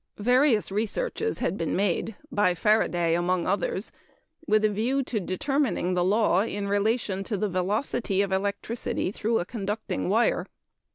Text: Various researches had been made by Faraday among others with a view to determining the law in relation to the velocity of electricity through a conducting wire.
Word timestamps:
Various 0.17 0.71
researches 0.71 1.37
had 1.37 1.59
been 1.59 1.75
made 1.75 2.15
by 2.31 2.55
Faraday 2.55 3.13
among 3.13 3.45
others 3.45 3.91
with 4.47 4.65
a 4.65 4.69
view 4.69 5.03
to 5.03 5.19
determining 5.19 5.93
the 5.93 6.03
law 6.03 6.39
in 6.41 6.67
relation 6.67 7.23
to 7.25 7.37
the 7.37 7.47
velocity 7.47 8.23
of 8.23 8.31
electricity 8.31 9.11
through 9.11 9.37
a 9.37 9.45
conducting 9.45 10.09
wire. 10.09 10.47